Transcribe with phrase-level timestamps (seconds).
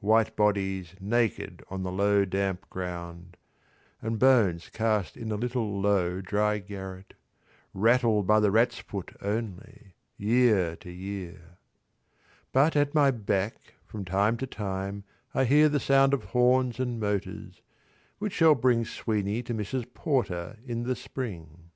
[0.00, 3.36] White bodies naked on the low damp ground
[4.00, 7.12] And bones cast in a little low dry garret,
[7.74, 11.58] Rattled by the rat's foot only, year to year.
[12.50, 16.98] But at my back from time to time I hear The sound of horns and
[16.98, 17.60] motors,
[18.16, 19.92] which shall bring Sweeney to Mrs.
[19.92, 21.72] Porter in the spring.